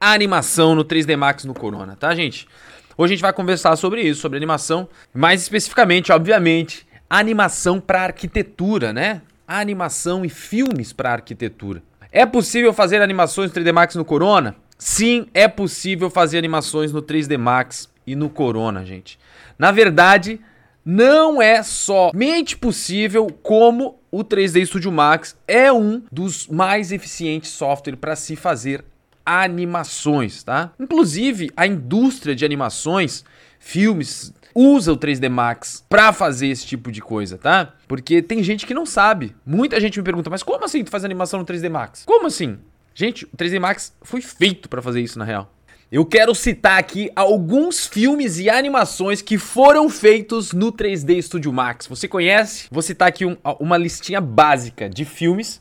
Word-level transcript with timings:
animação 0.00 0.74
no 0.74 0.82
3D 0.82 1.14
Max 1.14 1.44
no 1.44 1.52
Corona, 1.52 1.94
tá, 1.94 2.14
gente? 2.14 2.48
Hoje 2.96 3.12
a 3.12 3.16
gente 3.16 3.22
vai 3.22 3.34
conversar 3.34 3.76
sobre 3.76 4.00
isso, 4.00 4.22
sobre 4.22 4.38
animação, 4.38 4.88
mais 5.12 5.42
especificamente, 5.42 6.10
obviamente, 6.10 6.86
animação 7.08 7.78
para 7.78 8.04
arquitetura, 8.04 8.94
né? 8.94 9.20
Animação 9.46 10.24
e 10.24 10.30
filmes 10.30 10.92
para 10.92 11.12
arquitetura. 11.12 11.82
É 12.10 12.24
possível 12.24 12.72
fazer 12.72 13.02
animações 13.02 13.52
3D 13.52 13.72
Max 13.72 13.94
no 13.94 14.04
Corona? 14.04 14.56
Sim, 14.78 15.26
é 15.34 15.46
possível 15.46 16.08
fazer 16.08 16.38
animações 16.38 16.92
no 16.92 17.02
3D 17.02 17.36
Max 17.36 17.90
e 18.06 18.16
no 18.16 18.30
Corona, 18.30 18.84
gente. 18.84 19.18
Na 19.58 19.70
verdade, 19.70 20.40
não 20.82 21.42
é 21.42 21.62
somente 21.62 22.56
possível, 22.56 23.26
como 23.42 24.00
o 24.10 24.24
3D 24.24 24.64
Studio 24.64 24.90
Max 24.90 25.36
é 25.46 25.70
um 25.70 26.02
dos 26.10 26.48
mais 26.48 26.90
eficientes 26.90 27.50
software 27.50 27.96
para 27.96 28.16
se 28.16 28.34
fazer 28.34 28.84
animações, 29.30 30.42
tá? 30.42 30.72
Inclusive, 30.78 31.50
a 31.56 31.66
indústria 31.66 32.34
de 32.34 32.44
animações, 32.44 33.24
filmes, 33.58 34.32
usa 34.54 34.92
o 34.92 34.96
3D 34.96 35.28
Max 35.28 35.84
para 35.88 36.12
fazer 36.12 36.48
esse 36.48 36.66
tipo 36.66 36.90
de 36.90 37.00
coisa, 37.00 37.38
tá? 37.38 37.74
Porque 37.86 38.20
tem 38.22 38.42
gente 38.42 38.66
que 38.66 38.74
não 38.74 38.84
sabe. 38.84 39.34
Muita 39.46 39.80
gente 39.80 39.98
me 39.98 40.04
pergunta, 40.04 40.30
mas 40.30 40.42
como 40.42 40.64
assim 40.64 40.82
tu 40.82 40.90
faz 40.90 41.04
animação 41.04 41.40
no 41.40 41.46
3D 41.46 41.70
Max? 41.70 42.04
Como 42.04 42.26
assim? 42.26 42.58
Gente, 42.94 43.24
o 43.24 43.36
3D 43.36 43.60
Max 43.60 43.94
foi 44.02 44.20
feito 44.20 44.68
para 44.68 44.82
fazer 44.82 45.00
isso 45.00 45.18
na 45.18 45.24
real. 45.24 45.52
Eu 45.90 46.06
quero 46.06 46.34
citar 46.36 46.78
aqui 46.78 47.10
alguns 47.16 47.84
filmes 47.84 48.38
e 48.38 48.48
animações 48.48 49.20
que 49.20 49.36
foram 49.36 49.88
feitos 49.88 50.52
no 50.52 50.72
3D 50.72 51.20
Studio 51.20 51.52
Max. 51.52 51.88
Você 51.88 52.06
conhece? 52.06 52.68
Vou 52.70 52.80
citar 52.80 53.08
aqui 53.08 53.26
um, 53.26 53.36
uma 53.58 53.76
listinha 53.76 54.20
básica 54.20 54.88
de 54.88 55.04
filmes 55.04 55.60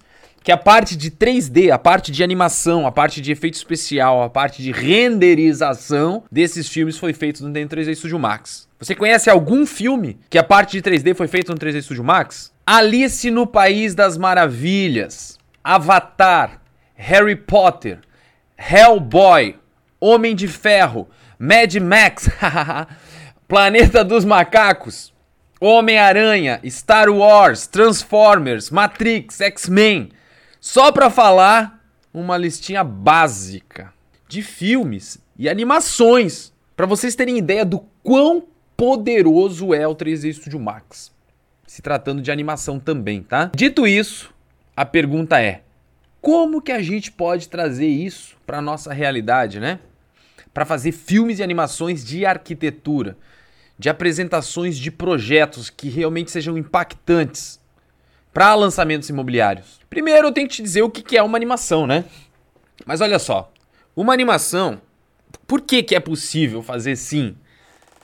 que 0.50 0.54
a 0.54 0.58
parte 0.58 0.98
de 0.98 1.12
3D, 1.12 1.70
a 1.70 1.78
parte 1.78 2.12
de 2.12 2.24
animação, 2.24 2.88
a 2.88 2.92
parte 2.92 3.22
de 3.22 3.32
efeito 3.32 3.54
especial, 3.54 4.24
a 4.24 4.32
parte 4.32 4.64
de 4.64 4.72
renderização 4.72 6.24
desses 6.32 6.68
filmes 6.68 6.98
foi 6.98 7.14
feito 7.14 7.48
no 7.48 7.54
3D 7.54 7.94
Studio 7.94 8.18
Max. 8.18 8.68
Você 8.80 8.96
conhece 8.96 9.30
algum 9.30 9.64
filme 9.64 10.18
que 10.28 10.40
a 10.40 10.44
parte 10.44 10.72
de 10.72 10.82
3D 10.82 11.14
foi 11.14 11.28
feito 11.28 11.52
no 11.52 11.58
3D 11.60 11.84
Studio 11.84 12.04
Max? 12.04 12.52
Alice 12.66 13.30
no 13.30 13.46
País 13.46 13.94
das 13.94 14.18
Maravilhas, 14.18 15.38
Avatar, 15.64 16.60
Harry 16.96 17.36
Potter, 17.36 18.00
Hellboy, 18.58 19.56
Homem 20.02 20.34
de 20.34 20.48
Ferro, 20.48 21.08
Mad 21.38 21.76
Max, 21.76 22.28
Planeta 23.48 24.04
dos 24.04 24.26
Macacos, 24.26 25.14
Homem-Aranha, 25.62 26.60
Star 26.64 27.08
Wars, 27.12 27.68
Transformers, 27.68 28.72
Matrix, 28.72 29.42
X-Men. 29.42 30.10
Só 30.60 30.92
para 30.92 31.10
falar 31.10 31.84
uma 32.14 32.38
listinha 32.38 32.84
básica 32.84 33.94
de 34.28 34.42
filmes 34.42 35.18
e 35.38 35.48
animações 35.48 36.52
para 36.76 36.86
vocês 36.86 37.16
terem 37.16 37.38
ideia 37.38 37.64
do 37.64 37.80
quão 38.04 38.46
poderoso 38.76 39.74
é 39.74 39.88
o 39.88 39.96
3D 39.96 40.34
Studio 40.34 40.60
Max. 40.60 41.12
Se 41.66 41.82
tratando 41.82 42.22
de 42.22 42.32
animação 42.32 42.80
também, 42.80 43.24
tá? 43.24 43.52
Dito 43.56 43.88
isso, 43.88 44.34
a 44.76 44.86
pergunta 44.86 45.42
é: 45.42 45.62
como 46.20 46.62
que 46.62 46.72
a 46.72 46.82
gente 46.82 47.12
pode 47.12 47.48
trazer 47.48 47.88
isso 47.88 48.36
para 48.46 48.62
nossa 48.62 48.94
realidade, 48.94 49.60
né? 49.60 49.80
Para 50.54 50.66
fazer 50.66 50.92
filmes 50.92 51.40
e 51.40 51.44
animações 51.44 52.04
de 52.04 52.26
arquitetura, 52.26 53.18
de 53.78 53.88
apresentações 53.88 54.78
de 54.78 54.92
projetos 54.92 55.70
que 55.70 55.88
realmente 55.88 56.32
sejam 56.32 56.58
impactantes 56.58 57.59
para 58.34 58.54
lançamentos 58.56 59.10
imobiliários. 59.10 59.80
Primeiro 59.90 60.28
eu 60.28 60.32
tenho 60.32 60.48
que 60.48 60.56
te 60.56 60.64
dizer 60.64 60.82
o 60.82 60.90
que 60.90 61.18
é 61.18 61.24
uma 61.24 61.38
animação, 61.38 61.88
né? 61.88 62.06
Mas 62.86 63.02
olha 63.02 63.20
só, 63.20 63.52
uma 63.96 64.14
animação, 64.14 64.82
por 65.46 65.62
que, 65.62 65.84
que 65.84 65.96
é 65.96 66.00
possível 66.00 66.62
fazer 66.62 66.96
sim? 66.96 67.36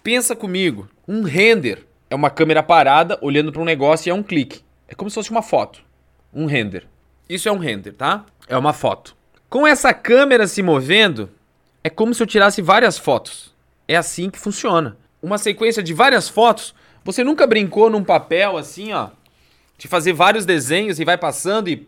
Pensa 0.03 0.35
comigo, 0.35 0.89
um 1.07 1.21
render 1.23 1.85
é 2.09 2.15
uma 2.15 2.29
câmera 2.29 2.61
parada 2.61 3.17
olhando 3.21 3.51
para 3.51 3.61
um 3.61 3.65
negócio 3.65 4.09
e 4.09 4.11
é 4.11 4.13
um 4.13 4.23
clique. 4.23 4.61
É 4.87 4.93
como 4.93 5.09
se 5.09 5.15
fosse 5.15 5.31
uma 5.31 5.41
foto. 5.41 5.81
Um 6.33 6.45
render. 6.45 6.87
Isso 7.27 7.49
é 7.49 7.51
um 7.51 7.57
render, 7.57 7.93
tá? 7.93 8.25
É 8.47 8.57
uma 8.57 8.73
foto. 8.73 9.15
Com 9.49 9.65
essa 9.65 9.93
câmera 9.93 10.47
se 10.47 10.61
movendo, 10.61 11.29
é 11.83 11.89
como 11.89 12.13
se 12.13 12.21
eu 12.21 12.27
tirasse 12.27 12.61
várias 12.61 12.97
fotos. 12.97 13.53
É 13.87 13.95
assim 13.95 14.29
que 14.29 14.39
funciona. 14.39 14.97
Uma 15.21 15.37
sequência 15.37 15.81
de 15.81 15.93
várias 15.93 16.29
fotos. 16.29 16.75
Você 17.03 17.23
nunca 17.23 17.47
brincou 17.47 17.89
num 17.89 18.03
papel 18.03 18.57
assim, 18.57 18.93
ó, 18.93 19.09
de 19.77 19.87
fazer 19.87 20.13
vários 20.13 20.45
desenhos 20.45 20.99
e 20.99 21.05
vai 21.05 21.17
passando 21.17 21.69
e 21.69 21.87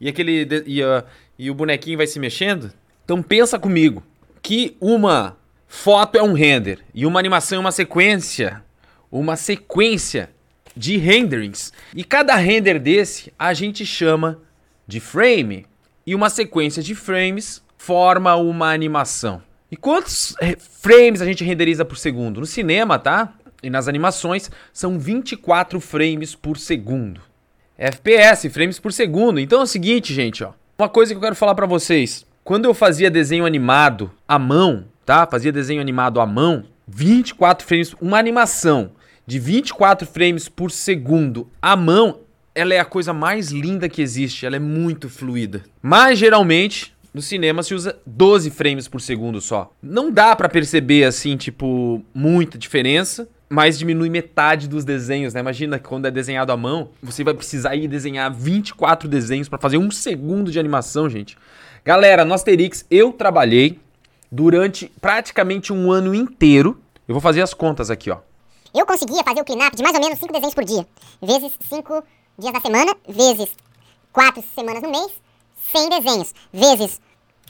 e 0.00 0.08
aquele 0.08 0.46
e, 0.66 0.82
uh, 0.82 1.04
e 1.38 1.50
o 1.50 1.54
bonequinho 1.54 1.96
vai 1.96 2.06
se 2.06 2.20
mexendo? 2.20 2.72
Então 3.04 3.22
pensa 3.22 3.58
comigo 3.58 4.02
que 4.42 4.76
uma 4.80 5.36
foto 5.66 6.16
é 6.16 6.22
um 6.22 6.32
render 6.32 6.80
e 6.94 7.04
uma 7.04 7.18
animação 7.18 7.56
é 7.56 7.60
uma 7.60 7.72
sequência, 7.72 8.62
uma 9.10 9.36
sequência 9.36 10.30
de 10.76 10.96
renderings. 10.96 11.72
E 11.94 12.04
cada 12.04 12.36
render 12.36 12.78
desse 12.78 13.32
a 13.38 13.52
gente 13.52 13.84
chama 13.84 14.40
de 14.86 15.00
frame. 15.00 15.66
E 16.06 16.14
uma 16.14 16.30
sequência 16.30 16.82
de 16.82 16.94
frames 16.94 17.62
forma 17.76 18.34
uma 18.36 18.72
animação. 18.72 19.42
E 19.70 19.76
quantos 19.76 20.34
eh, 20.40 20.56
frames 20.58 21.20
a 21.20 21.26
gente 21.26 21.44
renderiza 21.44 21.84
por 21.84 21.98
segundo? 21.98 22.40
No 22.40 22.46
cinema, 22.46 22.98
tá? 22.98 23.34
E 23.62 23.70
nas 23.70 23.88
animações 23.88 24.50
são 24.72 24.98
24 24.98 25.80
frames 25.80 26.34
por 26.34 26.58
segundo. 26.58 27.20
FPS, 27.76 28.48
frames 28.48 28.78
por 28.78 28.92
segundo. 28.92 29.38
Então 29.38 29.60
é 29.60 29.64
o 29.64 29.66
seguinte, 29.66 30.12
gente, 30.12 30.44
ó. 30.44 30.52
Uma 30.78 30.88
coisa 30.88 31.12
que 31.12 31.16
eu 31.16 31.22
quero 31.22 31.34
falar 31.34 31.54
para 31.54 31.66
vocês. 31.66 32.24
Quando 32.44 32.64
eu 32.64 32.74
fazia 32.74 33.10
desenho 33.10 33.44
animado 33.44 34.10
à 34.26 34.38
mão, 34.38 34.84
tá? 35.04 35.26
Fazia 35.26 35.52
desenho 35.52 35.80
animado 35.80 36.20
à 36.20 36.26
mão, 36.26 36.64
24 36.86 37.66
frames, 37.66 37.94
uma 38.00 38.18
animação 38.18 38.92
de 39.26 39.38
24 39.38 40.06
frames 40.06 40.48
por 40.48 40.70
segundo 40.70 41.50
à 41.60 41.76
mão, 41.76 42.20
ela 42.54 42.72
é 42.72 42.80
a 42.80 42.84
coisa 42.84 43.12
mais 43.12 43.50
linda 43.50 43.88
que 43.88 44.00
existe, 44.00 44.46
ela 44.46 44.56
é 44.56 44.58
muito 44.58 45.08
fluida. 45.08 45.62
Mas 45.82 46.18
geralmente 46.18 46.96
no 47.12 47.20
cinema 47.20 47.62
se 47.62 47.74
usa 47.74 47.98
12 48.06 48.50
frames 48.50 48.88
por 48.88 49.00
segundo 49.00 49.40
só. 49.40 49.72
Não 49.82 50.10
dá 50.10 50.34
para 50.34 50.48
perceber 50.48 51.04
assim, 51.04 51.36
tipo, 51.36 52.02
muita 52.14 52.56
diferença, 52.56 53.28
mas 53.48 53.78
diminui 53.78 54.10
metade 54.10 54.68
dos 54.68 54.84
desenhos, 54.84 55.32
né? 55.32 55.40
Imagina 55.40 55.78
que 55.78 55.88
quando 55.88 56.06
é 56.06 56.10
desenhado 56.10 56.52
à 56.52 56.56
mão, 56.56 56.90
você 57.02 57.24
vai 57.24 57.32
precisar 57.32 57.74
ir 57.74 57.88
desenhar 57.88 58.32
24 58.32 59.08
desenhos 59.08 59.48
para 59.48 59.58
fazer 59.58 59.78
um 59.78 59.90
segundo 59.90 60.50
de 60.50 60.58
animação, 60.60 61.08
gente. 61.08 61.38
Galera, 61.84 62.24
no 62.24 62.34
Asterix 62.34 62.84
eu 62.90 63.12
trabalhei 63.12 63.80
durante 64.30 64.92
praticamente 65.00 65.72
um 65.72 65.90
ano 65.90 66.14
inteiro. 66.14 66.78
Eu 67.06 67.14
vou 67.14 67.22
fazer 67.22 67.40
as 67.40 67.54
contas 67.54 67.90
aqui, 67.90 68.10
ó. 68.10 68.18
Eu 68.74 68.84
conseguia 68.84 69.22
fazer 69.24 69.40
o 69.40 69.44
cleanup 69.44 69.74
de 69.74 69.82
mais 69.82 69.94
ou 69.94 70.02
menos 70.02 70.18
5 70.18 70.30
desenhos 70.30 70.54
por 70.54 70.64
dia. 70.64 70.86
Vezes 71.22 71.52
5 71.70 72.04
dias 72.38 72.52
da 72.52 72.60
semana, 72.60 72.94
vezes 73.08 73.48
4 74.12 74.44
semanas 74.54 74.82
no 74.82 74.90
mês, 74.90 75.10
100 75.72 75.88
desenhos. 75.88 76.34
Vezes 76.52 77.00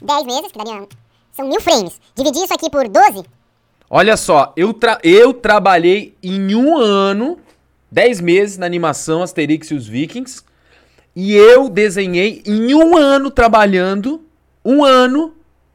10 0.01 0.25
meses, 0.25 0.51
que 0.51 0.57
daria... 0.57 0.87
São 1.33 1.47
mil 1.47 1.59
frames. 1.59 1.99
Dividir 2.15 2.43
isso 2.45 2.53
aqui 2.53 2.69
por 2.69 2.87
12... 2.87 3.25
Olha 3.89 4.15
só, 4.15 4.53
eu, 4.55 4.71
tra 4.71 4.99
eu 5.03 5.33
trabalhei 5.33 6.15
em 6.21 6.53
um 6.53 6.77
ano, 6.77 7.39
10 7.91 8.21
meses 8.21 8.57
na 8.57 8.65
animação 8.67 9.23
Asterix 9.23 9.71
e 9.71 9.73
os 9.73 9.87
Vikings. 9.87 10.43
E 11.15 11.33
eu 11.33 11.67
desenhei 11.67 12.43
em 12.45 12.75
um 12.75 12.95
ano 12.95 13.31
trabalhando, 13.31 14.23
um 14.63 14.83
ano, 14.83 15.33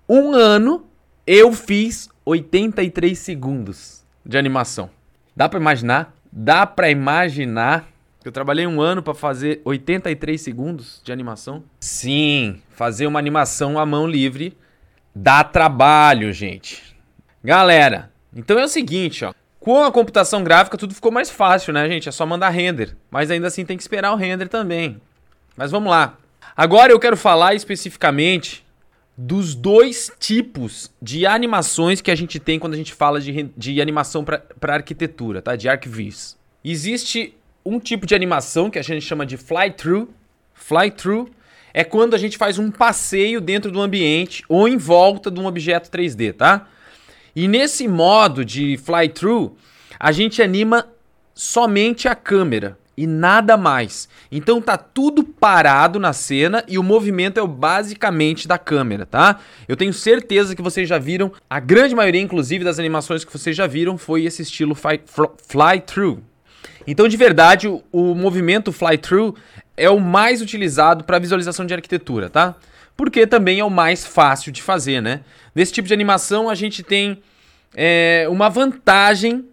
um 0.08 0.32
ano, 0.32 0.86
eu 1.26 1.52
fiz 1.52 2.08
83 2.24 3.18
segundos 3.18 4.04
de 4.24 4.38
animação. 4.38 4.88
Dá 5.34 5.48
para 5.48 5.58
imaginar? 5.58 6.14
Dá 6.30 6.64
para 6.64 6.88
imaginar 6.88 7.88
que 8.20 8.28
eu 8.28 8.32
trabalhei 8.32 8.66
um 8.66 8.80
ano 8.80 9.02
para 9.02 9.12
fazer 9.12 9.60
83 9.64 10.40
segundos 10.40 11.00
de 11.04 11.10
animação? 11.10 11.64
Sim, 11.80 12.62
fazer 12.70 13.08
uma 13.08 13.18
animação 13.18 13.76
à 13.76 13.84
mão 13.84 14.06
livre 14.06 14.56
dá 15.12 15.42
trabalho, 15.42 16.32
gente. 16.32 16.93
Galera, 17.44 18.10
então 18.34 18.58
é 18.58 18.64
o 18.64 18.68
seguinte, 18.68 19.22
ó. 19.22 19.34
Com 19.60 19.84
a 19.84 19.92
computação 19.92 20.42
gráfica 20.42 20.78
tudo 20.78 20.94
ficou 20.94 21.12
mais 21.12 21.30
fácil, 21.30 21.74
né, 21.74 21.86
gente? 21.88 22.08
É 22.08 22.12
só 22.12 22.24
mandar 22.24 22.48
render. 22.48 22.96
Mas 23.10 23.30
ainda 23.30 23.48
assim 23.48 23.66
tem 23.66 23.76
que 23.76 23.82
esperar 23.82 24.12
o 24.12 24.16
render 24.16 24.48
também. 24.48 25.00
Mas 25.54 25.70
vamos 25.70 25.90
lá. 25.90 26.16
Agora 26.56 26.90
eu 26.90 26.98
quero 26.98 27.16
falar 27.16 27.54
especificamente 27.54 28.64
dos 29.16 29.54
dois 29.54 30.10
tipos 30.18 30.90
de 31.00 31.26
animações 31.26 32.00
que 32.00 32.10
a 32.10 32.14
gente 32.14 32.40
tem 32.40 32.58
quando 32.58 32.74
a 32.74 32.76
gente 32.76 32.94
fala 32.94 33.20
de, 33.20 33.50
de 33.56 33.80
animação 33.80 34.24
para 34.24 34.74
arquitetura, 34.74 35.42
tá? 35.42 35.54
De 35.54 35.68
ArcViz. 35.68 36.36
Existe 36.64 37.34
um 37.64 37.78
tipo 37.78 38.06
de 38.06 38.14
animação 38.14 38.70
que 38.70 38.78
a 38.78 38.82
gente 38.82 39.02
chama 39.02 39.26
de 39.26 39.36
fly-through. 39.36 40.08
Fly-through 40.54 41.30
é 41.74 41.84
quando 41.84 42.14
a 42.14 42.18
gente 42.18 42.38
faz 42.38 42.58
um 42.58 42.70
passeio 42.70 43.40
dentro 43.40 43.70
do 43.70 43.80
ambiente 43.80 44.44
ou 44.48 44.66
em 44.66 44.76
volta 44.76 45.30
de 45.30 45.38
um 45.38 45.46
objeto 45.46 45.90
3D, 45.90 46.32
tá? 46.34 46.68
E 47.34 47.48
nesse 47.48 47.88
modo 47.88 48.44
de 48.44 48.76
fly-through, 48.76 49.56
a 49.98 50.12
gente 50.12 50.42
anima 50.42 50.86
somente 51.34 52.06
a 52.06 52.14
câmera. 52.14 52.78
e 52.96 53.06
nada 53.06 53.56
mais. 53.56 54.08
Então 54.30 54.60
tá 54.60 54.76
tudo 54.76 55.24
parado 55.24 55.98
na 55.98 56.12
cena 56.12 56.64
e 56.68 56.78
o 56.78 56.82
movimento 56.82 57.40
é 57.40 57.46
basicamente 57.46 58.46
da 58.46 58.58
câmera, 58.58 59.04
tá? 59.04 59.40
Eu 59.66 59.76
tenho 59.76 59.92
certeza 59.92 60.54
que 60.54 60.62
vocês 60.62 60.88
já 60.88 60.98
viram, 60.98 61.32
a 61.48 61.58
grande 61.58 61.94
maioria 61.94 62.20
inclusive 62.20 62.64
das 62.64 62.78
animações 62.78 63.24
que 63.24 63.32
vocês 63.32 63.56
já 63.56 63.66
viram 63.66 63.98
foi 63.98 64.24
esse 64.24 64.42
estilo 64.42 64.76
fly-through. 64.76 66.22
Então 66.86 67.08
de 67.08 67.16
verdade, 67.16 67.66
o, 67.66 67.82
o 67.90 68.14
movimento 68.14 68.70
fly-through 68.72 69.34
é 69.76 69.90
o 69.90 69.98
mais 69.98 70.40
utilizado 70.40 71.02
para 71.04 71.18
visualização 71.18 71.66
de 71.66 71.74
arquitetura, 71.74 72.30
tá? 72.30 72.54
Porque 72.96 73.26
também 73.26 73.60
é 73.60 73.64
o 73.64 73.70
mais 73.70 74.04
fácil 74.04 74.52
de 74.52 74.62
fazer, 74.62 75.00
né? 75.00 75.20
Nesse 75.54 75.72
tipo 75.72 75.88
de 75.88 75.94
animação 75.94 76.48
a 76.48 76.54
gente 76.54 76.82
tem 76.82 77.22
é, 77.74 78.26
uma 78.30 78.48
vantagem 78.48 79.44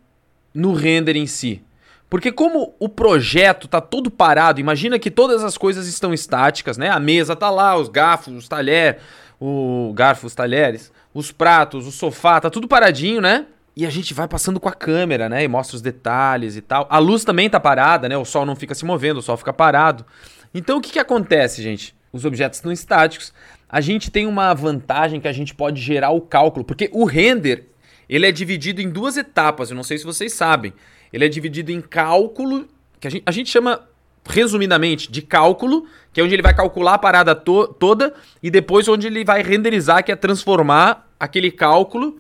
no 0.53 0.73
render 0.73 1.15
em 1.15 1.25
si. 1.25 1.61
Porque 2.09 2.31
como 2.31 2.75
o 2.77 2.89
projeto 2.89 3.67
tá 3.67 3.79
todo 3.79 4.11
parado, 4.11 4.59
imagina 4.59 4.99
que 4.99 5.09
todas 5.09 5.43
as 5.43 5.57
coisas 5.57 5.88
estão 5.88 6.13
estáticas, 6.13 6.77
né? 6.77 6.89
A 6.89 6.99
mesa 6.99 7.35
tá 7.35 7.49
lá, 7.49 7.77
os 7.77 7.88
garfos, 7.88 8.33
os 8.33 8.47
talheres, 8.49 9.01
o 9.39 9.93
garfo, 9.95 10.27
os 10.27 10.35
talheres, 10.35 10.91
os 11.13 11.31
pratos, 11.31 11.88
o 11.88 11.91
sofá, 11.91 12.41
tá 12.41 12.49
tudo 12.49 12.67
paradinho, 12.67 13.21
né? 13.21 13.45
E 13.75 13.85
a 13.85 13.89
gente 13.89 14.13
vai 14.13 14.27
passando 14.27 14.59
com 14.59 14.67
a 14.67 14.73
câmera, 14.73 15.29
né? 15.29 15.43
E 15.43 15.47
mostra 15.47 15.77
os 15.77 15.81
detalhes 15.81 16.57
e 16.57 16.61
tal. 16.61 16.85
A 16.89 16.97
luz 16.97 17.23
também 17.23 17.49
tá 17.49 17.61
parada, 17.61 18.09
né? 18.09 18.17
O 18.17 18.25
sol 18.25 18.45
não 18.45 18.57
fica 18.57 18.75
se 18.75 18.83
movendo, 18.83 19.19
o 19.19 19.21
sol 19.21 19.38
fica 19.38 19.53
parado. 19.53 20.05
Então 20.53 20.79
o 20.79 20.81
que 20.81 20.91
que 20.91 20.99
acontece, 20.99 21.63
gente? 21.63 21.95
Os 22.12 22.25
objetos 22.25 22.58
estão 22.58 22.72
estáticos. 22.72 23.34
A 23.69 23.80
gente 23.80 24.12
tem 24.12 24.25
uma 24.25 24.54
vantagem 24.54 25.22
que 25.22 25.28
a 25.28 25.34
gente 25.34 25.56
pode 25.56 25.81
gerar 25.81 26.12
o 26.12 26.22
cálculo, 26.22 26.66
porque 26.66 26.90
o 26.92 27.06
render 27.06 27.72
ele 28.12 28.25
é 28.25 28.31
dividido 28.31 28.81
em 28.81 28.90
duas 28.90 29.16
etapas, 29.16 29.69
eu 29.69 29.75
não 29.75 29.84
sei 29.84 29.98
se 29.98 30.04
vocês 30.04 30.34
sabem. 30.34 30.74
Ele 31.13 31.24
é 31.24 31.30
dividido 31.30 31.72
em 31.72 31.80
cálculo, 31.80 32.68
que 33.00 33.08
a 33.08 33.12
gente, 33.12 33.24
a 33.25 33.31
gente 33.31 33.50
chama 33.50 33.88
resumidamente 34.25 35.10
de 35.10 35.22
cálculo, 35.22 35.88
que 36.12 36.19
é 36.19 36.24
onde 36.24 36.36
ele 36.36 36.42
vai 36.42 36.54
calcular 36.54 36.96
a 36.96 36.98
parada 36.98 37.34
to 37.34 37.68
toda, 37.68 38.13
e 38.44 38.52
depois 38.52 38.90
onde 38.90 39.08
ele 39.08 39.24
vai 39.24 39.42
renderizar, 39.42 40.04
que 40.04 40.12
é 40.12 40.16
transformar 40.18 41.10
aquele 41.18 41.50
cálculo 41.50 42.19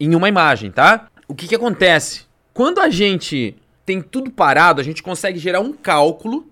em 0.00 0.16
uma 0.16 0.28
imagem, 0.28 0.72
tá? 0.72 1.08
O 1.28 1.34
que, 1.34 1.46
que 1.46 1.54
acontece? 1.54 2.24
Quando 2.52 2.80
a 2.80 2.90
gente 2.90 3.56
tem 3.86 4.02
tudo 4.02 4.32
parado, 4.32 4.80
a 4.80 4.84
gente 4.84 5.00
consegue 5.00 5.38
gerar 5.38 5.60
um 5.60 5.72
cálculo, 5.72 6.46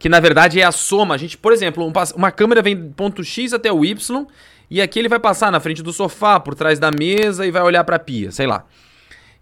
que 0.00 0.08
na 0.08 0.18
verdade 0.18 0.58
é 0.58 0.64
a 0.64 0.72
soma. 0.72 1.14
A 1.14 1.18
gente, 1.18 1.36
por 1.36 1.52
exemplo, 1.52 1.86
um, 1.86 1.92
uma 2.16 2.32
câmera 2.32 2.62
vem 2.62 2.74
do 2.74 2.94
ponto 2.94 3.22
X 3.22 3.52
até 3.52 3.70
o 3.70 3.84
Y, 3.84 4.26
e 4.70 4.80
aqui 4.80 4.98
ele 4.98 5.10
vai 5.10 5.20
passar 5.20 5.52
na 5.52 5.60
frente 5.60 5.82
do 5.82 5.92
sofá, 5.92 6.40
por 6.40 6.54
trás 6.54 6.78
da 6.78 6.90
mesa 6.90 7.46
e 7.46 7.50
vai 7.50 7.62
olhar 7.62 7.84
para 7.84 7.96
a 7.96 7.98
pia, 7.98 8.32
sei 8.32 8.46
lá. 8.46 8.64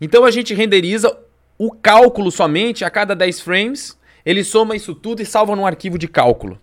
Então 0.01 0.25
a 0.25 0.31
gente 0.33 0.53
renderiza 0.53 1.17
o 1.57 1.71
cálculo 1.71 2.31
somente 2.33 2.85
a 2.85 2.91
cada 2.91 3.15
10 3.15 3.41
frames, 3.41 3.97
ele 4.27 4.43
soma 4.43 4.75
isso 4.75 4.97
tudo 4.97 5.23
e 5.23 5.25
salva 5.25 5.55
num 5.55 5.65
arquivo 5.65 5.97
de 5.97 6.09
cálculo. 6.09 6.61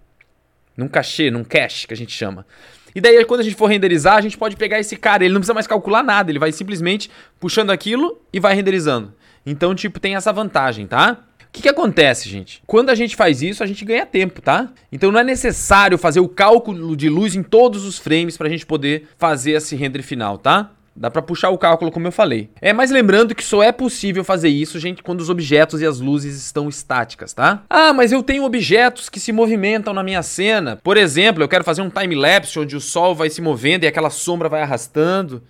Num 0.75 0.89
cachê, 0.89 1.31
num 1.31 1.45
cache 1.45 1.87
que 1.87 1.93
a 1.93 1.97
gente 1.97 2.11
chama. 2.11 2.45
E 2.93 2.99
daí 2.99 3.23
quando 3.23 3.39
a 3.39 3.43
gente 3.43 3.55
for 3.55 3.67
renderizar, 3.67 4.17
a 4.17 4.21
gente 4.21 4.37
pode 4.37 4.57
pegar 4.57 4.77
esse 4.77 4.97
cara, 4.97 5.23
ele 5.23 5.33
não 5.33 5.39
precisa 5.39 5.53
mais 5.53 5.67
calcular 5.67 6.03
nada, 6.03 6.29
ele 6.29 6.39
vai 6.39 6.51
simplesmente 6.51 7.09
puxando 7.39 7.69
aquilo 7.69 8.19
e 8.33 8.41
vai 8.41 8.53
renderizando. 8.55 9.13
Então, 9.45 9.73
tipo, 9.73 10.01
tem 10.01 10.15
essa 10.15 10.33
vantagem, 10.33 10.85
tá? 10.85 11.23
Que, 11.55 11.61
que 11.61 11.69
acontece, 11.69 12.27
gente? 12.27 12.61
Quando 12.67 12.89
a 12.89 12.95
gente 12.95 13.15
faz 13.15 13.41
isso, 13.41 13.63
a 13.63 13.65
gente 13.65 13.85
ganha 13.85 14.05
tempo, 14.05 14.41
tá? 14.41 14.69
Então 14.91 15.11
não 15.11 15.19
é 15.19 15.23
necessário 15.23 15.97
fazer 15.97 16.19
o 16.19 16.27
cálculo 16.27 16.95
de 16.95 17.07
luz 17.09 17.33
em 17.33 17.41
todos 17.41 17.85
os 17.85 17.97
frames 17.97 18.35
para 18.35 18.47
a 18.47 18.49
gente 18.49 18.65
poder 18.65 19.07
fazer 19.17 19.51
esse 19.51 19.75
render 19.75 20.01
final, 20.01 20.37
tá? 20.37 20.71
Dá 20.97 21.11
para 21.11 21.21
puxar 21.21 21.49
o 21.49 21.57
cálculo, 21.57 21.91
como 21.91 22.07
eu 22.07 22.11
falei. 22.11 22.49
É, 22.61 22.71
mas 22.71 22.89
lembrando 22.89 23.35
que 23.35 23.43
só 23.43 23.61
é 23.61 23.71
possível 23.71 24.23
fazer 24.23 24.47
isso, 24.47 24.79
gente, 24.79 25.03
quando 25.03 25.19
os 25.19 25.29
objetos 25.29 25.81
e 25.81 25.85
as 25.85 25.99
luzes 25.99 26.37
estão 26.37 26.69
estáticas, 26.69 27.33
tá? 27.33 27.63
Ah, 27.69 27.91
mas 27.91 28.13
eu 28.13 28.23
tenho 28.23 28.45
objetos 28.45 29.09
que 29.09 29.19
se 29.19 29.33
movimentam 29.33 29.93
na 29.93 30.03
minha 30.03 30.23
cena. 30.23 30.77
Por 30.81 30.95
exemplo, 30.95 31.43
eu 31.43 31.49
quero 31.49 31.65
fazer 31.65 31.81
um 31.81 31.89
time-lapse 31.89 32.57
onde 32.59 32.77
o 32.77 32.81
sol 32.81 33.13
vai 33.13 33.29
se 33.29 33.41
movendo 33.41 33.83
e 33.83 33.87
aquela 33.87 34.09
sombra 34.09 34.47
vai 34.47 34.61
arrastando 34.61 35.43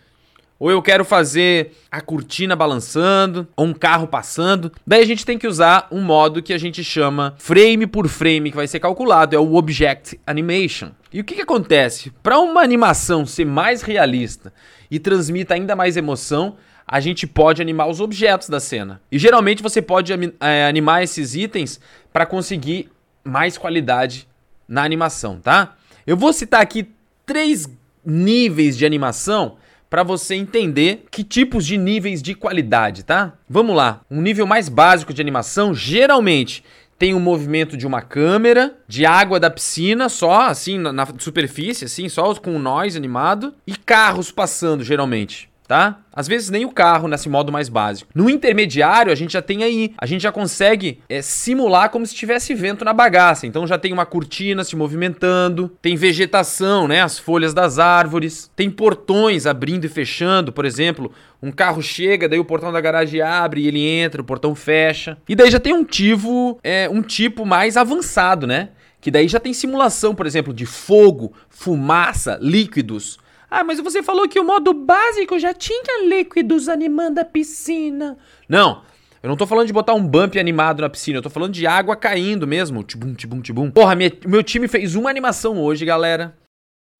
ou 0.59 0.71
eu 0.71 0.81
quero 0.81 1.03
fazer 1.03 1.73
a 1.91 1.99
cortina 2.01 2.55
balançando, 2.55 3.47
ou 3.55 3.65
um 3.65 3.73
carro 3.73 4.07
passando. 4.07 4.71
Daí 4.85 5.01
a 5.01 5.05
gente 5.05 5.25
tem 5.25 5.37
que 5.37 5.47
usar 5.47 5.87
um 5.91 6.01
modo 6.01 6.41
que 6.41 6.53
a 6.53 6.57
gente 6.57 6.83
chama 6.83 7.35
frame 7.37 7.85
por 7.85 8.07
frame, 8.07 8.51
que 8.51 8.55
vai 8.55 8.67
ser 8.67 8.79
calculado, 8.79 9.35
é 9.35 9.39
o 9.39 9.55
Object 9.55 10.19
Animation. 10.25 10.91
E 11.11 11.19
o 11.19 11.23
que, 11.23 11.35
que 11.35 11.41
acontece? 11.41 12.11
Para 12.23 12.39
uma 12.39 12.61
animação 12.61 13.25
ser 13.25 13.45
mais 13.45 13.81
realista 13.81 14.53
e 14.89 14.99
transmita 14.99 15.53
ainda 15.53 15.75
mais 15.75 15.97
emoção, 15.97 16.55
a 16.87 16.99
gente 16.99 17.25
pode 17.25 17.61
animar 17.61 17.87
os 17.87 17.99
objetos 17.99 18.47
da 18.47 18.59
cena. 18.59 19.01
E 19.11 19.17
geralmente 19.17 19.63
você 19.63 19.81
pode 19.81 20.13
é, 20.39 20.65
animar 20.67 21.03
esses 21.03 21.35
itens 21.35 21.79
para 22.13 22.25
conseguir 22.25 22.89
mais 23.23 23.57
qualidade 23.57 24.27
na 24.67 24.83
animação, 24.83 25.39
tá? 25.39 25.75
Eu 26.05 26.15
vou 26.15 26.31
citar 26.31 26.61
aqui 26.61 26.87
três 27.25 27.67
níveis 28.05 28.77
de 28.77 28.85
animação 28.85 29.57
para 29.89 30.03
você 30.03 30.35
entender 30.35 31.05
que 31.09 31.23
tipos 31.23 31.65
de 31.65 31.77
níveis 31.77 32.21
de 32.21 32.33
qualidade, 32.33 33.03
tá? 33.03 33.33
Vamos 33.49 33.75
lá. 33.75 34.01
Um 34.09 34.21
nível 34.21 34.45
mais 34.45 34.69
básico 34.69 35.13
de 35.13 35.21
animação 35.21 35.73
geralmente 35.73 36.63
tem 36.97 37.13
o 37.13 37.19
movimento 37.19 37.75
de 37.75 37.85
uma 37.85 38.01
câmera, 38.01 38.75
de 38.87 39.05
água 39.05 39.39
da 39.39 39.49
piscina, 39.49 40.07
só 40.07 40.43
assim 40.43 40.77
na, 40.77 40.93
na 40.93 41.07
superfície, 41.17 41.85
assim, 41.85 42.07
só 42.07 42.33
com 42.35 42.55
o 42.55 42.59
noise 42.59 42.97
animado, 42.97 43.53
e 43.67 43.75
carros 43.75 44.31
passando 44.31 44.83
geralmente 44.83 45.49
tá? 45.67 45.99
Às 46.13 46.27
vezes 46.27 46.49
nem 46.49 46.63
o 46.63 46.71
carro 46.71 47.07
nesse 47.07 47.27
modo 47.27 47.51
mais 47.51 47.67
básico. 47.67 48.09
No 48.13 48.29
intermediário, 48.29 49.11
a 49.11 49.15
gente 49.15 49.33
já 49.33 49.41
tem 49.41 49.63
aí, 49.63 49.93
a 49.97 50.05
gente 50.05 50.21
já 50.21 50.31
consegue 50.31 50.99
é, 51.09 51.21
simular 51.21 51.89
como 51.89 52.05
se 52.05 52.15
tivesse 52.15 52.53
vento 52.53 52.85
na 52.85 52.93
bagaça. 52.93 53.45
Então 53.45 53.67
já 53.67 53.77
tem 53.77 53.91
uma 53.91 54.05
cortina 54.05 54.63
se 54.63 54.75
movimentando, 54.75 55.69
tem 55.81 55.95
vegetação, 55.95 56.87
né? 56.87 57.01
As 57.01 57.19
folhas 57.19 57.53
das 57.53 57.79
árvores, 57.79 58.49
tem 58.55 58.69
portões 58.69 59.45
abrindo 59.45 59.85
e 59.85 59.89
fechando, 59.89 60.53
por 60.53 60.65
exemplo. 60.65 61.11
Um 61.41 61.51
carro 61.51 61.81
chega, 61.81 62.29
daí 62.29 62.39
o 62.39 62.45
portão 62.45 62.71
da 62.71 62.81
garagem 62.81 63.21
abre 63.21 63.61
e 63.61 63.67
ele 63.67 63.85
entra, 63.85 64.21
o 64.21 64.25
portão 64.25 64.55
fecha. 64.55 65.17
E 65.27 65.35
daí 65.35 65.51
já 65.51 65.59
tem 65.59 65.73
um 65.73 65.83
tipo, 65.83 66.59
é, 66.63 66.89
um 66.89 67.01
tipo 67.01 67.45
mais 67.45 67.75
avançado, 67.75 68.47
né? 68.47 68.69
Que 69.01 69.11
daí 69.11 69.27
já 69.27 69.39
tem 69.39 69.53
simulação, 69.53 70.15
por 70.15 70.25
exemplo, 70.25 70.53
de 70.53 70.65
fogo, 70.65 71.33
fumaça, 71.49 72.39
líquidos 72.41 73.19
ah, 73.55 73.63
mas 73.63 73.79
você 73.79 74.03
falou 74.03 74.27
que 74.27 74.37
o 74.37 74.43
modo 74.43 74.73
básico 74.73 75.39
já 75.39 75.53
tinha 75.53 76.07
líquidos 76.09 76.67
animando 76.67 77.21
a 77.21 77.25
piscina. 77.25 78.17
Não, 78.49 78.81
eu 79.23 79.29
não 79.29 79.37
tô 79.37 79.47
falando 79.47 79.67
de 79.67 79.71
botar 79.71 79.93
um 79.93 80.05
bump 80.05 80.37
animado 80.37 80.81
na 80.81 80.89
piscina, 80.89 81.19
eu 81.19 81.21
tô 81.21 81.29
falando 81.29 81.53
de 81.53 81.65
água 81.65 81.95
caindo 81.95 82.45
mesmo. 82.45 82.83
Tibum, 82.83 83.13
tibum, 83.13 83.39
tibum. 83.39 83.71
Porra, 83.71 83.95
minha, 83.95 84.11
meu 84.27 84.43
time 84.43 84.67
fez 84.67 84.93
uma 84.95 85.09
animação 85.09 85.57
hoje, 85.57 85.85
galera. 85.85 86.35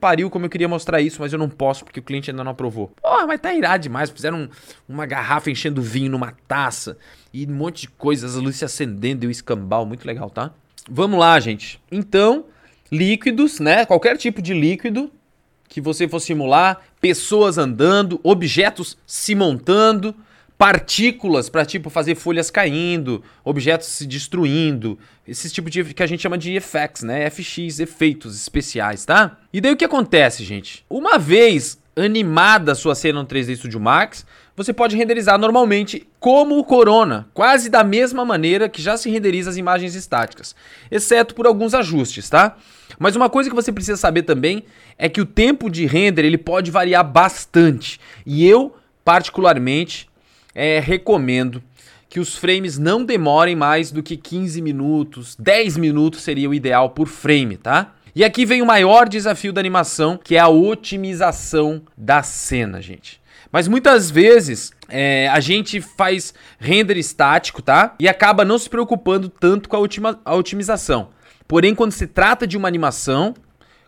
Pariu 0.02 0.30
como 0.30 0.46
eu 0.46 0.50
queria 0.50 0.68
mostrar 0.69 1.02
isso, 1.02 1.19
mas 1.19 1.34
eu 1.34 1.40
não 1.40 1.50
posso 1.50 1.84
porque 1.84 2.00
o 2.00 2.04
cliente 2.04 2.31
ainda 2.31 2.42
não 2.42 2.52
aprovou. 2.52 2.88
Porra, 3.02 3.28
mas 3.28 3.42
tá 3.42 3.54
irado 3.54 3.83
demais. 3.83 4.09
Fizeram 4.09 4.44
um, 4.44 4.50
uma 4.88 5.06
garrafa 5.06 5.52
enchendo 5.52 5.81
vinho 5.81 6.09
numa 6.09 6.33
taça 6.47 6.97
e 7.33 7.45
um 7.45 7.54
monte 7.54 7.81
de 7.81 7.90
coisas, 7.90 8.38
a 8.38 8.40
luz 8.40 8.56
se 8.56 8.64
acendendo 8.64 9.26
e 9.26 9.28
o 9.28 9.31
escambau. 9.31 9.85
Muito 9.85 10.06
legal, 10.07 10.30
tá? 10.30 10.54
Vamos 10.90 11.19
lá, 11.19 11.38
gente. 11.40 11.81
Então, 11.92 12.45
líquidos, 12.90 13.59
né? 13.59 13.85
Qualquer 13.85 14.16
tipo 14.16 14.42
de 14.42 14.54
líquido 14.54 15.12
que 15.68 15.81
você 15.81 16.07
for 16.07 16.19
simular 16.19 16.81
pessoas 17.02 17.57
andando, 17.57 18.19
objetos 18.24 18.98
se 19.06 19.36
montando, 19.36 20.16
partículas 20.57 21.50
para 21.50 21.66
tipo 21.66 21.90
fazer 21.90 22.16
folhas 22.16 22.50
caindo, 22.50 23.24
objetos 23.44 23.88
se 23.88 24.06
destruindo, 24.06 24.98
esse 25.28 25.50
tipo 25.50 25.69
de 25.69 25.84
que 25.94 26.04
a 26.04 26.07
gente 26.07 26.22
chama 26.22 26.38
de 26.38 26.54
effects, 26.56 27.04
né? 27.04 27.30
FX, 27.30 27.80
efeitos 27.80 28.36
especiais, 28.36 29.06
tá? 29.06 29.38
E 29.52 29.60
daí 29.60 29.74
o 29.74 29.78
que 29.78 29.86
acontece, 29.86 30.44
gente? 30.44 30.86
Uma 30.90 31.18
vez 31.18 31.78
animada 31.95 32.73
a 32.73 32.75
sua 32.75 32.94
cena 32.94 33.21
no 33.21 33.28
3D 33.28 33.56
Studio 33.56 33.80
Max, 33.80 34.25
você 34.56 34.73
pode 34.73 34.95
renderizar 34.95 35.37
normalmente 35.37 36.07
como 36.19 36.57
o 36.57 36.64
Corona, 36.64 37.28
quase 37.33 37.69
da 37.69 37.83
mesma 37.83 38.23
maneira 38.23 38.69
que 38.69 38.81
já 38.81 38.97
se 38.97 39.09
renderiza 39.09 39.49
as 39.49 39.57
imagens 39.57 39.95
estáticas, 39.95 40.56
exceto 40.90 41.35
por 41.35 41.45
alguns 41.45 41.73
ajustes, 41.73 42.30
tá? 42.30 42.57
Mas 42.99 43.16
uma 43.16 43.30
coisa 43.30 43.49
que 43.49 43.56
você 43.56 43.71
precisa 43.71 43.97
saber 43.97 44.23
também 44.23 44.64
é 44.97 45.09
que 45.09 45.21
o 45.21 45.25
tempo 45.25 45.69
de 45.69 45.85
render 45.85 46.23
ele 46.23 46.37
pode 46.37 46.71
variar 46.71 47.04
bastante. 47.04 47.99
E 48.25 48.45
eu, 48.47 48.75
particularmente, 49.04 50.09
é, 50.54 50.80
recomendo 50.80 51.61
que 52.09 52.19
os 52.19 52.37
frames 52.37 52.78
não 52.78 53.04
demorem 53.04 53.56
mais 53.56 53.92
do 53.92 54.02
que 54.02 54.16
15 54.16 54.61
minutos, 54.61 55.35
10 55.37 55.75
minutos 55.75 56.21
seria 56.21 56.49
o 56.49 56.54
ideal 56.54 56.92
por 56.92 57.07
frame, 57.07 57.57
tá? 57.57 57.94
E 58.16 58.24
aqui 58.24 58.45
vem 58.45 58.62
o 58.62 58.66
maior 58.66 59.10
desafio 59.10 59.52
da 59.52 59.60
animação, 59.60 60.18
que 60.24 60.38
é 60.38 60.40
a 60.40 60.48
otimização 60.48 61.81
da 61.98 62.24
cena, 62.24 62.81
gente. 62.81 63.22
Mas 63.52 63.68
muitas 63.68 64.10
vezes 64.10 64.72
é, 64.88 65.28
a 65.28 65.42
gente 65.42 65.81
faz 65.81 66.34
render 66.57 66.98
estático, 66.98 67.62
tá? 67.62 67.94
E 68.00 68.07
acaba 68.07 68.45
não 68.45 68.57
se 68.57 68.69
preocupando 68.69 69.28
tanto 69.28 69.68
com 69.68 69.76
a, 69.76 69.80
ultima, 69.80 70.18
a 70.24 70.34
otimização. 70.34 71.10
Porém, 71.45 71.76
quando 71.76 71.92
se 71.92 72.07
trata 72.07 72.48
de 72.48 72.56
uma 72.56 72.69
animação, 72.69 73.34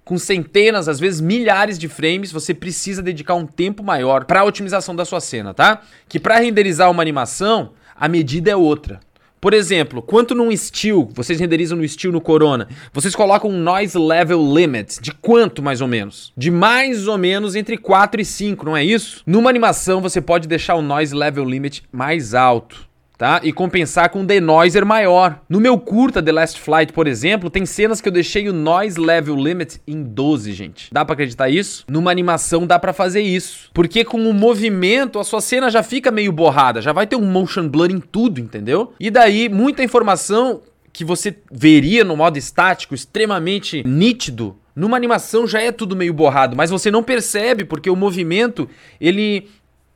com 0.04 0.18
centenas, 0.18 0.90
às 0.90 1.00
vezes 1.00 1.22
milhares 1.22 1.80
de 1.80 1.88
frames, 1.88 2.30
você 2.30 2.54
precisa 2.54 3.02
dedicar 3.02 3.36
um 3.36 3.46
tempo 3.46 3.82
maior 3.82 4.26
para 4.26 4.42
a 4.42 4.44
otimização 4.44 4.94
da 4.94 5.06
sua 5.06 5.22
cena, 5.22 5.54
tá? 5.54 5.82
Que 6.10 6.20
para 6.20 6.40
renderizar 6.40 6.92
uma 6.92 7.02
animação, 7.02 7.72
a 7.96 8.10
medida 8.10 8.52
é 8.52 8.56
outra. 8.56 9.00
Por 9.40 9.54
exemplo, 9.54 10.02
quanto 10.02 10.34
num 10.34 10.56
Steel, 10.56 11.10
vocês 11.14 11.40
renderizam 11.40 11.78
no 11.78 11.88
Steel 11.88 12.12
no 12.12 12.20
Corona, 12.20 12.68
vocês 12.92 13.16
colocam 13.16 13.52
um 13.52 13.60
Noise 13.60 13.98
Level 13.98 14.42
Limit 14.54 15.00
de 15.00 15.12
quanto 15.12 15.62
mais 15.62 15.80
ou 15.80 15.88
menos? 15.88 16.34
De 16.36 16.50
mais 16.50 17.08
ou 17.08 17.18
menos 17.18 17.56
entre 17.56 17.78
4 17.78 18.20
e 18.20 18.26
5, 18.26 18.66
não 18.66 18.76
é 18.76 18.84
isso? 18.84 19.22
Numa 19.28 19.50
animação 19.50 20.02
você 20.02 20.20
pode 20.20 20.48
deixar 20.48 20.76
o 20.76 20.82
Noise 20.82 21.16
Level 21.16 21.46
Limit 21.46 21.84
mais 21.92 22.34
alto 22.34 22.88
tá? 23.18 23.42
E 23.44 23.52
compensar 23.52 24.10
com 24.10 24.20
um 24.20 24.26
denoiser 24.26 24.86
maior. 24.86 25.42
No 25.50 25.60
meu 25.60 25.78
curta 25.78 26.22
The 26.22 26.32
Last 26.32 26.60
Flight, 26.60 26.94
por 26.94 27.08
exemplo, 27.08 27.50
tem 27.50 27.66
cenas 27.66 28.00
que 28.00 28.08
eu 28.08 28.14
deixei 28.14 28.48
o 28.48 28.54
noise 28.54 29.00
level 29.00 29.36
limit 29.36 29.82
em 29.88 30.04
12, 30.04 30.54
gente. 30.54 30.90
Dá 30.92 31.04
para 31.04 31.14
acreditar 31.14 31.50
isso? 31.50 31.86
Numa 31.90 32.12
animação 32.12 32.68
dá 32.68 32.78
para 32.78 32.94
fazer 32.94 33.22
isso. 33.22 33.72
Porque 33.74 34.06
com 34.06 34.30
o 34.30 34.34
movimento 34.34 35.20
a 35.20 35.24
sua 35.24 35.42
cena 35.42 35.70
já 35.70 35.82
fica 35.82 36.12
meio 36.12 36.32
borrada, 36.32 36.82
já 36.82 36.94
vai 36.94 37.08
ter 37.08 37.16
um 37.16 37.26
motion 37.26 37.68
blur 37.68 37.90
em 37.90 38.00
tudo, 38.00 38.40
entendeu? 38.40 38.94
E 39.00 39.10
daí 39.10 39.50
muita 39.50 39.84
informação 39.84 40.62
que 40.94 41.06
você 41.06 41.36
veria 41.52 42.04
no 42.04 42.18
modo 42.18 42.38
estático 42.38 42.96
extremamente 42.96 43.84
nítido, 43.86 44.58
numa 44.78 44.96
animação 44.96 45.48
já 45.48 45.60
é 45.60 45.72
tudo 45.72 45.96
meio 45.96 46.14
borrado, 46.14 46.56
mas 46.56 46.70
você 46.70 46.92
não 46.92 47.02
percebe 47.02 47.66
porque 47.66 47.90
o 47.90 47.96
movimento 47.96 48.70
ele 49.02 49.48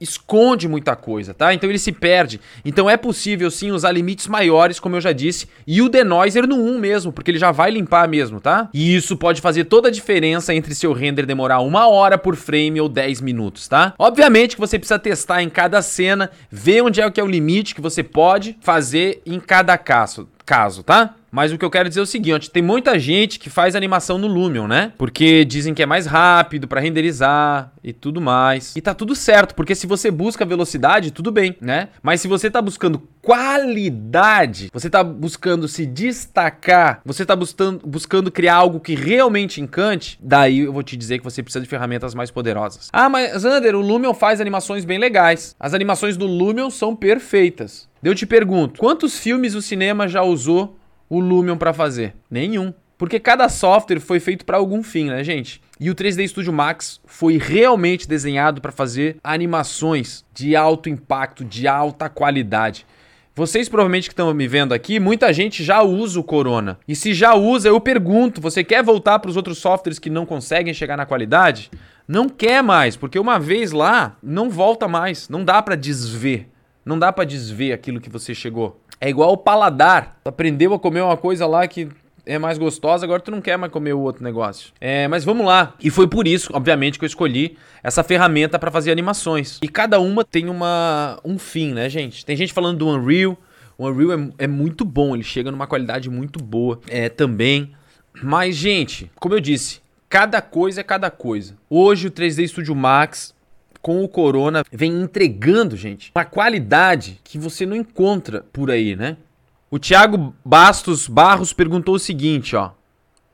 esconde 0.01 0.67
muita 0.67 0.95
coisa, 0.95 1.33
tá? 1.33 1.53
Então 1.53 1.69
ele 1.69 1.79
se 1.79 1.91
perde. 1.91 2.41
Então 2.65 2.89
é 2.89 2.97
possível 2.97 3.49
sim 3.49 3.71
usar 3.71 3.91
limites 3.91 4.27
maiores, 4.27 4.79
como 4.79 4.95
eu 4.95 5.01
já 5.01 5.13
disse, 5.13 5.47
e 5.65 5.81
o 5.81 5.87
denoiser 5.87 6.47
no 6.47 6.55
1 6.55 6.79
mesmo, 6.79 7.13
porque 7.13 7.31
ele 7.31 7.37
já 7.37 7.51
vai 7.51 7.71
limpar 7.71 8.09
mesmo, 8.09 8.41
tá? 8.41 8.69
E 8.73 8.95
isso 8.95 9.15
pode 9.15 9.39
fazer 9.39 9.65
toda 9.65 9.87
a 9.87 9.91
diferença 9.91 10.53
entre 10.53 10.73
seu 10.75 10.91
render 10.91 11.25
demorar 11.25 11.59
uma 11.59 11.87
hora 11.87 12.17
por 12.17 12.35
frame 12.35 12.81
ou 12.81 12.89
10 12.89 13.21
minutos, 13.21 13.67
tá? 13.67 13.93
Obviamente 13.97 14.55
que 14.55 14.61
você 14.61 14.79
precisa 14.79 14.99
testar 14.99 15.43
em 15.43 15.49
cada 15.49 15.81
cena, 15.81 16.31
ver 16.49 16.81
onde 16.81 16.99
é 16.99 17.11
que 17.11 17.19
é 17.19 17.23
o 17.23 17.27
limite 17.27 17.75
que 17.75 17.81
você 17.81 18.03
pode 18.03 18.57
fazer 18.61 19.21
em 19.25 19.39
cada 19.39 19.77
caso, 19.77 20.27
caso, 20.45 20.83
tá? 20.83 21.15
Mas 21.31 21.51
o 21.51 21.57
que 21.57 21.63
eu 21.63 21.69
quero 21.69 21.87
dizer 21.87 22.01
é 22.01 22.03
o 22.03 22.05
seguinte, 22.05 22.51
tem 22.51 22.61
muita 22.61 22.99
gente 22.99 23.39
que 23.39 23.49
faz 23.49 23.75
animação 23.75 24.17
no 24.17 24.27
Lumion, 24.27 24.67
né? 24.67 24.91
Porque 24.97 25.45
dizem 25.45 25.73
que 25.73 25.81
é 25.81 25.85
mais 25.85 26.05
rápido 26.05 26.67
para 26.67 26.81
renderizar 26.81 27.71
e 27.83 27.93
tudo 27.93 28.19
mais. 28.19 28.75
E 28.75 28.81
tá 28.81 28.93
tudo 28.93 29.15
certo, 29.15 29.55
porque 29.55 29.73
se 29.73 29.87
você 29.87 30.11
busca 30.11 30.45
velocidade, 30.45 31.11
tudo 31.11 31.31
bem, 31.31 31.55
né? 31.61 31.89
Mas 32.03 32.19
se 32.21 32.27
você 32.27 32.49
tá 32.51 32.61
buscando 32.61 33.01
qualidade, 33.21 34.69
você 34.73 34.89
tá 34.89 35.03
buscando 35.03 35.67
se 35.67 35.85
destacar, 35.85 37.01
você 37.05 37.25
tá 37.25 37.35
buscando, 37.35 37.87
buscando 37.87 38.31
criar 38.31 38.55
algo 38.55 38.79
que 38.79 38.95
realmente 38.95 39.61
encante, 39.61 40.19
daí 40.21 40.59
eu 40.59 40.73
vou 40.73 40.83
te 40.83 40.97
dizer 40.97 41.19
que 41.19 41.23
você 41.23 41.41
precisa 41.41 41.63
de 41.63 41.69
ferramentas 41.69 42.13
mais 42.13 42.29
poderosas. 42.29 42.89
Ah, 42.91 43.07
mas 43.07 43.39
Zander, 43.39 43.75
o 43.75 43.81
Lumion 43.81 44.13
faz 44.13 44.41
animações 44.41 44.83
bem 44.83 44.97
legais. 44.97 45.55
As 45.59 45.73
animações 45.73 46.17
do 46.17 46.25
Lumion 46.25 46.69
são 46.69 46.95
perfeitas. 46.95 47.89
Eu 48.03 48.15
te 48.15 48.25
pergunto, 48.25 48.79
quantos 48.79 49.19
filmes 49.19 49.53
o 49.53 49.61
cinema 49.61 50.07
já 50.07 50.23
usou 50.23 50.75
o 51.11 51.19
Lumion 51.19 51.57
para 51.57 51.73
fazer? 51.73 52.15
Nenhum. 52.29 52.73
Porque 52.97 53.19
cada 53.19 53.49
software 53.49 53.99
foi 53.99 54.17
feito 54.21 54.45
para 54.45 54.55
algum 54.55 54.81
fim, 54.81 55.09
né, 55.09 55.21
gente? 55.25 55.61
E 55.77 55.89
o 55.89 55.95
3D 55.95 56.25
Studio 56.29 56.53
Max 56.53 57.01
foi 57.05 57.37
realmente 57.37 58.07
desenhado 58.07 58.61
para 58.61 58.71
fazer 58.71 59.17
animações 59.21 60.23
de 60.33 60.55
alto 60.55 60.87
impacto, 60.87 61.43
de 61.43 61.67
alta 61.67 62.07
qualidade. 62.07 62.85
Vocês 63.35 63.67
provavelmente 63.67 64.07
que 64.07 64.13
estão 64.13 64.33
me 64.33 64.47
vendo 64.47 64.73
aqui, 64.73 65.01
muita 65.01 65.33
gente 65.33 65.65
já 65.65 65.81
usa 65.81 66.17
o 66.17 66.23
Corona. 66.23 66.79
E 66.87 66.95
se 66.95 67.13
já 67.13 67.35
usa, 67.35 67.67
eu 67.67 67.81
pergunto, 67.81 68.39
você 68.39 68.63
quer 68.63 68.81
voltar 68.81 69.19
para 69.19 69.29
os 69.29 69.35
outros 69.35 69.57
softwares 69.57 69.99
que 69.99 70.09
não 70.09 70.25
conseguem 70.25 70.73
chegar 70.73 70.95
na 70.95 71.05
qualidade? 71.05 71.69
Não 72.07 72.29
quer 72.29 72.63
mais, 72.63 72.95
porque 72.95 73.19
uma 73.19 73.37
vez 73.37 73.73
lá, 73.73 74.15
não 74.23 74.49
volta 74.49 74.87
mais, 74.87 75.27
não 75.27 75.43
dá 75.43 75.61
para 75.61 75.75
desver. 75.75 76.47
Não 76.85 76.97
dá 76.97 77.11
para 77.11 77.23
desver 77.23 77.73
aquilo 77.73 78.01
que 78.01 78.09
você 78.09 78.33
chegou. 78.33 78.79
É 78.99 79.09
igual 79.09 79.31
o 79.31 79.37
paladar. 79.37 80.19
Tu 80.23 80.27
aprendeu 80.27 80.73
a 80.73 80.79
comer 80.79 81.01
uma 81.01 81.17
coisa 81.17 81.45
lá 81.47 81.67
que 81.67 81.89
é 82.25 82.37
mais 82.37 82.57
gostosa, 82.57 83.05
agora 83.05 83.19
tu 83.19 83.31
não 83.31 83.41
quer 83.41 83.57
mais 83.57 83.71
comer 83.71 83.93
o 83.93 83.99
outro 83.99 84.23
negócio. 84.23 84.71
É, 84.79 85.07
mas 85.07 85.23
vamos 85.23 85.45
lá. 85.45 85.73
E 85.81 85.89
foi 85.89 86.07
por 86.07 86.27
isso, 86.27 86.51
obviamente, 86.53 86.99
que 86.99 87.05
eu 87.05 87.07
escolhi 87.07 87.57
essa 87.81 88.03
ferramenta 88.03 88.59
para 88.59 88.69
fazer 88.69 88.91
animações. 88.91 89.59
E 89.61 89.67
cada 89.67 89.99
uma 89.99 90.23
tem 90.23 90.49
uma 90.49 91.19
um 91.25 91.37
fim, 91.39 91.73
né, 91.73 91.89
gente? 91.89 92.25
Tem 92.25 92.35
gente 92.35 92.53
falando 92.53 92.79
do 92.79 92.87
Unreal. 92.87 93.37
O 93.77 93.87
Unreal 93.87 94.11
é, 94.11 94.43
é 94.43 94.47
muito 94.47 94.85
bom, 94.85 95.15
ele 95.15 95.23
chega 95.23 95.51
numa 95.51 95.65
qualidade 95.65 96.09
muito 96.09 96.43
boa 96.43 96.79
é, 96.87 97.09
também. 97.09 97.71
Mas, 98.21 98.55
gente, 98.55 99.09
como 99.15 99.33
eu 99.33 99.39
disse, 99.39 99.81
cada 100.07 100.41
coisa 100.41 100.81
é 100.81 100.83
cada 100.83 101.09
coisa. 101.09 101.55
Hoje 101.69 102.07
o 102.07 102.11
3D 102.11 102.47
Studio 102.47 102.75
Max 102.75 103.33
com 103.81 104.03
o 104.03 104.07
Corona 104.07 104.63
vem 104.71 105.01
entregando, 105.01 105.75
gente, 105.75 106.11
uma 106.15 106.25
qualidade 106.25 107.19
que 107.23 107.37
você 107.37 107.65
não 107.65 107.75
encontra 107.75 108.45
por 108.53 108.69
aí, 108.69 108.95
né? 108.95 109.17
O 109.69 109.79
Thiago 109.79 110.35
Bastos 110.43 111.07
Barros 111.07 111.53
perguntou 111.53 111.95
o 111.95 111.99
seguinte, 111.99 112.55
ó. 112.55 112.71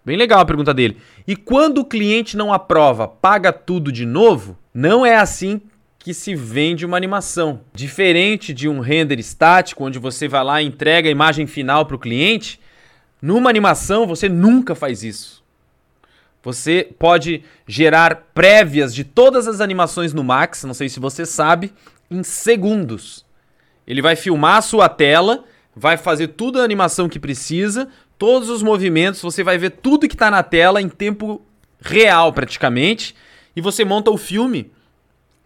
Bem 0.05 0.15
legal 0.15 0.39
a 0.39 0.45
pergunta 0.45 0.73
dele. 0.73 0.97
E 1.27 1.35
quando 1.35 1.79
o 1.79 1.85
cliente 1.85 2.37
não 2.37 2.53
aprova, 2.53 3.07
paga 3.07 3.51
tudo 3.51 3.91
de 3.91 4.05
novo? 4.05 4.57
Não 4.73 5.05
é 5.05 5.17
assim 5.17 5.59
que 5.99 6.13
se 6.13 6.33
vende 6.33 6.85
uma 6.85 6.95
animação. 6.95 7.59
Diferente 7.73 8.53
de 8.53 8.69
um 8.69 8.79
render 8.79 9.19
estático, 9.19 9.83
onde 9.83 9.99
você 9.99 10.27
vai 10.27 10.43
lá 10.43 10.61
e 10.61 10.65
entrega 10.65 11.09
a 11.09 11.11
imagem 11.11 11.45
final 11.45 11.85
para 11.85 11.97
o 11.97 11.99
cliente, 11.99 12.61
numa 13.21 13.49
animação 13.49 14.07
você 14.07 14.29
nunca 14.29 14.73
faz 14.73 15.03
isso. 15.03 15.43
Você 16.47 16.87
pode 16.97 17.43
gerar 17.67 18.29
prévias 18.33 18.95
de 18.95 19.03
todas 19.03 19.49
as 19.49 19.59
animações 19.59 20.13
no 20.13 20.23
Max, 20.23 20.63
não 20.63 20.73
sei 20.73 20.87
se 20.87 20.97
você 20.97 21.25
sabe, 21.25 21.73
em 22.09 22.23
segundos. 22.23 23.25
Ele 23.85 24.01
vai 24.01 24.15
filmar 24.15 24.55
a 24.55 24.61
sua 24.61 24.87
tela, 24.87 25.43
vai 25.75 25.97
fazer 25.97 26.29
tudo 26.29 26.61
a 26.61 26.63
animação 26.63 27.09
que 27.09 27.19
precisa, 27.19 27.89
todos 28.17 28.49
os 28.49 28.63
movimentos, 28.63 29.21
você 29.21 29.43
vai 29.43 29.57
ver 29.57 29.71
tudo 29.71 30.07
que 30.07 30.15
está 30.15 30.31
na 30.31 30.41
tela 30.41 30.81
em 30.81 30.87
tempo 30.87 31.41
real 31.81 32.31
praticamente, 32.31 33.13
e 33.53 33.59
você 33.59 33.83
monta 33.83 34.09
o 34.09 34.15
filme 34.15 34.71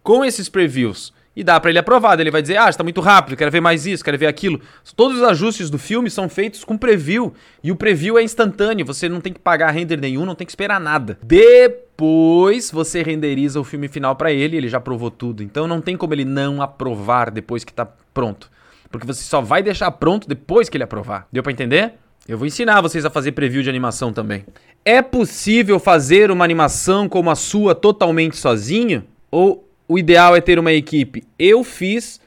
com 0.04 0.24
esses 0.24 0.50
previews 0.50 1.12
e 1.36 1.44
dá 1.44 1.60
para 1.60 1.70
ele 1.70 1.80
aprovar. 1.80 2.20
Ele 2.20 2.32
vai 2.32 2.42
dizer: 2.42 2.58
"Ah, 2.58 2.70
está 2.70 2.84
muito 2.84 3.02
rápido, 3.02 3.38
quero 3.38 3.52
ver 3.52 3.62
mais 3.62 3.86
isso, 3.86 4.04
quero 4.04 4.18
ver 4.18 4.28
aquilo". 4.28 4.60
Todos 4.96 5.18
os 5.18 5.24
ajustes 5.24 5.70
do 5.70 5.78
filme 5.78 6.10
são 6.10 6.28
feitos 6.28 6.64
com 6.64 6.78
preview 6.78 7.34
e 7.64 7.72
o 7.72 7.76
preview 7.76 8.18
é 8.18 8.24
instantâneo, 8.24 8.86
você 8.86 9.08
não 9.08 9.22
tem 9.22 9.34
que 9.34 9.40
pagar 9.40 9.72
render 9.72 9.98
nenhum, 9.98 10.26
não 10.26 10.36
tem 10.36 10.46
que 10.46 10.52
esperar 10.52 10.80
nada. 10.80 11.18
Depois 11.24 12.72
você 12.72 13.04
renderiza 13.04 13.60
o 13.60 13.64
filme 13.64 13.88
final 13.88 14.16
para 14.16 14.32
ele, 14.32 14.58
ele 14.58 14.70
já 14.70 14.78
aprovou 14.78 15.12
tudo. 15.12 15.44
Então 15.44 15.68
não 15.68 15.82
tem 15.82 15.96
como 15.98 16.14
ele 16.14 16.26
não 16.26 16.62
aprovar 16.62 17.32
depois 17.32 17.64
que 17.64 17.74
tá 17.74 17.88
pronto. 18.14 18.50
Porque 18.92 19.08
você 19.08 19.24
só 19.24 19.40
vai 19.42 19.64
deixar 19.64 19.90
pronto 19.92 20.28
depois 20.28 20.68
que 20.68 20.78
ele 20.78 20.84
aprovar. 20.84 21.28
Deu 21.32 21.42
para 21.42 21.54
entender? 21.54 21.94
Eu 22.28 22.38
vou 22.38 22.46
ensinar 22.46 22.82
vocês 22.82 23.04
a 23.04 23.10
fazer 23.10 23.32
preview 23.32 23.64
de 23.64 23.70
animação 23.70 24.14
também. 24.14 24.46
É 24.86 25.02
possível 25.02 25.80
fazer 25.80 26.30
uma 26.30 26.44
animação 26.44 27.10
como 27.10 27.32
a 27.32 27.36
sua 27.36 27.74
totalmente 27.74 28.36
sozinho? 28.36 29.04
Ou 29.32 29.68
o 29.92 30.00
ideal 30.00 30.34
é 30.38 30.40
ter 30.40 30.58
uma 30.58 30.72
equipe. 30.72 31.22
Eu 31.38 31.66
fiz 31.66 32.22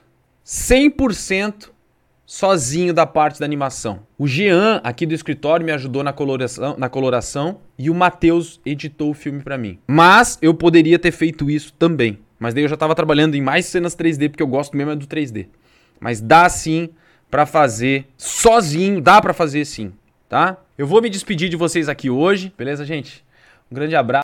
100% 0.45 1.71
sozinho 2.27 2.93
da 2.93 3.07
parte 3.07 3.41
da 3.41 3.47
animação. 3.47 4.01
O 4.19 4.27
Jean, 4.27 4.83
aqui 4.85 5.07
do 5.07 5.15
escritório, 5.15 5.65
me 5.65 5.73
ajudou 5.73 6.05
na 6.05 6.13
coloração, 6.13 6.77
na 6.77 6.91
coloração 6.91 7.61
e 7.79 7.89
o 7.89 7.95
Matheus 7.95 8.61
editou 8.67 9.09
o 9.11 9.15
filme 9.15 9.41
para 9.41 9.57
mim. 9.57 9.79
Mas 9.87 10.39
eu 10.43 10.53
poderia 10.53 10.99
ter 10.99 11.11
feito 11.11 11.49
isso 11.51 11.73
também. 11.79 12.19
Mas 12.39 12.53
daí 12.53 12.65
eu 12.65 12.69
já 12.69 12.75
estava 12.75 12.95
trabalhando 12.95 13.35
em 13.35 13.41
mais 13.41 13.65
cenas 13.65 13.97
3D, 13.97 14.29
porque 14.29 14.43
eu 14.43 14.47
gosto 14.47 14.77
mesmo 14.77 14.93
é 14.93 14.97
do 14.97 15.07
3D. 15.07 15.47
Mas 15.99 16.21
dá 16.21 16.47
sim 16.51 16.91
para 17.31 17.47
fazer 17.47 18.07
sozinho, 18.19 19.01
dá 19.01 19.23
para 19.23 19.33
fazer 19.33 19.65
sim, 19.65 19.91
tá? 20.29 20.59
Eu 20.77 20.87
vou 20.87 21.01
me 21.01 21.09
despedir 21.09 21.49
de 21.49 21.57
vocês 21.57 21.89
aqui 21.89 22.11
hoje, 22.11 22.53
beleza, 22.59 22.85
gente? 22.85 23.25
Um 23.73 23.75
grande 23.75 23.97
abraço. 23.97 24.23